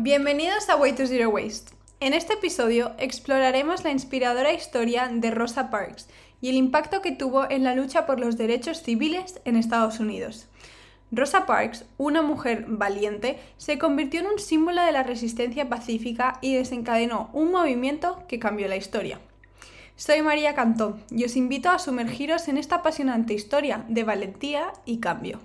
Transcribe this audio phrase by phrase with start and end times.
[0.00, 1.72] Bienvenidos a Way to Zero Waste.
[1.98, 6.08] En este episodio exploraremos la inspiradora historia de Rosa Parks
[6.40, 10.46] y el impacto que tuvo en la lucha por los derechos civiles en Estados Unidos.
[11.10, 16.54] Rosa Parks, una mujer valiente, se convirtió en un símbolo de la resistencia pacífica y
[16.54, 19.18] desencadenó un movimiento que cambió la historia.
[19.96, 25.00] Soy María Cantó y os invito a sumergiros en esta apasionante historia de valentía y
[25.00, 25.40] cambio.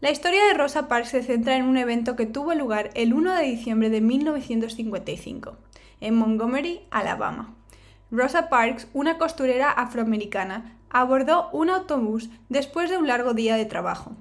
[0.00, 3.34] La historia de Rosa Parks se centra en un evento que tuvo lugar el 1
[3.34, 5.56] de diciembre de 1955,
[6.00, 7.56] en Montgomery, Alabama.
[8.12, 14.12] Rosa Parks, una costurera afroamericana, abordó un autobús después de un largo día de trabajo.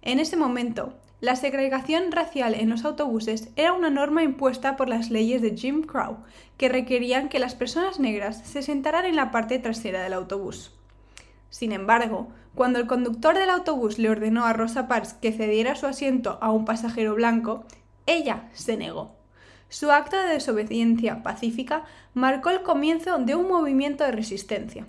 [0.00, 5.10] En ese momento, la segregación racial en los autobuses era una norma impuesta por las
[5.10, 6.20] leyes de Jim Crow,
[6.56, 10.77] que requerían que las personas negras se sentaran en la parte trasera del autobús.
[11.50, 15.86] Sin embargo, cuando el conductor del autobús le ordenó a Rosa Parks que cediera su
[15.86, 17.64] asiento a un pasajero blanco,
[18.06, 19.14] ella se negó.
[19.68, 24.86] Su acto de desobediencia pacífica marcó el comienzo de un movimiento de resistencia.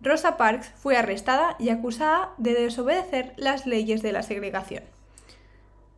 [0.00, 4.82] Rosa Parks fue arrestada y acusada de desobedecer las leyes de la segregación.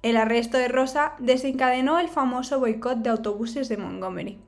[0.02, 4.38] El arresto de Rosa desencadenó el famoso boicot de autobuses de Montgomery,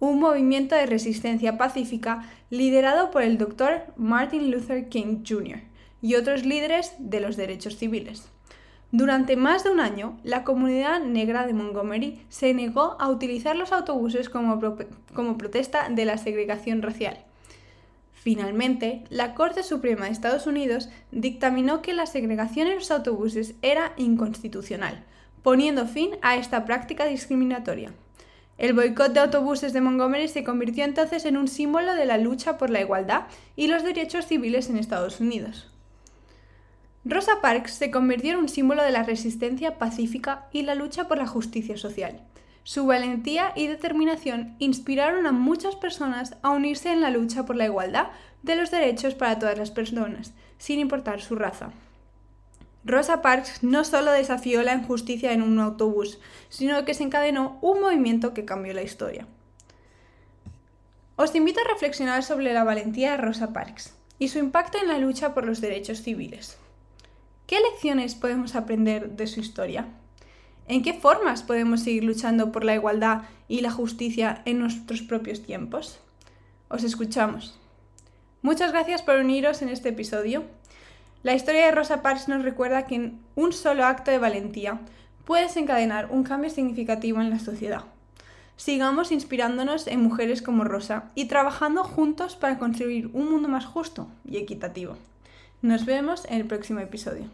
[0.00, 5.60] un movimiento de resistencia pacífica liderado por el doctor Martin Luther King Jr.
[6.02, 8.28] y otros líderes de los derechos civiles.
[8.96, 13.72] Durante más de un año, la comunidad negra de Montgomery se negó a utilizar los
[13.72, 14.60] autobuses como,
[15.12, 17.18] como, protesta de la segregación racial.
[18.12, 23.94] Finalmente, la Corte Suprema de Estados Unidos dictaminó que la segregación en los autobuses era
[23.96, 25.02] inconstitucional,
[25.42, 27.92] poniendo fin a esta práctica discriminatoria.
[28.56, 32.56] El boicot de autobuses de Montgomery se convirtió entonces en un símbolo de la lucha
[32.56, 33.24] por la igualdad
[33.56, 35.70] y los derechos civiles en Estados Unidos.
[37.04, 41.18] Rosa Parks se convirtió en un símbolo de la resistencia pacífica y la lucha por
[41.18, 42.20] la justicia social.
[42.62, 47.66] Su valentía y determinación inspiraron a muchas personas a unirse en la lucha por la
[47.66, 48.06] igualdad
[48.42, 51.72] de los derechos para todas las personas, sin importar su raza.
[52.84, 56.18] Rosa Parks no solo desafió la injusticia en un autobús,
[56.50, 59.26] sino que se encadenó un movimiento que cambió la historia.
[61.16, 64.98] Os invito a reflexionar sobre la valentía de Rosa Parks y su impacto en la
[64.98, 66.58] lucha por los derechos civiles.
[67.46, 69.86] ¿Qué lecciones podemos aprender de su historia?
[70.66, 75.42] ¿En qué formas podemos seguir luchando por la igualdad y la justicia en nuestros propios
[75.42, 76.00] tiempos?
[76.68, 77.58] Os escuchamos.
[78.42, 80.44] Muchas gracias por uniros en este episodio.
[81.24, 84.80] La historia de Rosa Parks nos recuerda que un solo acto de valentía
[85.24, 87.84] puede desencadenar un cambio significativo en la sociedad.
[88.58, 94.06] Sigamos inspirándonos en mujeres como Rosa y trabajando juntos para construir un mundo más justo
[94.28, 94.98] y equitativo.
[95.62, 97.24] Nos vemos en el próximo episodio.